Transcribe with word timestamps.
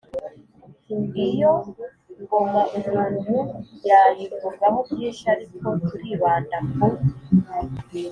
iyo 1.27 1.51
ngoma 2.21 2.61
umuntu 2.77 3.35
yayivugaho 3.89 4.77
byinshi, 4.89 5.23
ariko 5.33 5.65
turibanda 5.87 6.57
ku 6.71 6.85